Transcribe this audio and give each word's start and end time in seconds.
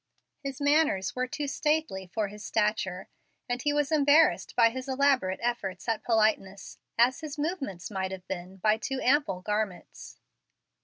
His 0.39 0.59
manners 0.59 1.15
were 1.15 1.27
too 1.27 1.47
stately 1.47 2.07
for 2.11 2.27
his 2.27 2.43
stature, 2.43 3.07
and 3.47 3.61
he 3.61 3.71
was 3.71 3.91
embarrassed 3.91 4.55
by 4.55 4.71
his 4.71 4.87
elaborate 4.89 5.39
efforts 5.43 5.87
at 5.87 6.01
politeness 6.03 6.79
as 6.97 7.19
his 7.19 7.37
movements 7.37 7.91
might 7.91 8.09
have 8.09 8.27
been 8.27 8.55
by 8.57 8.77
too 8.77 8.99
ample 9.01 9.43
garments. 9.43 10.17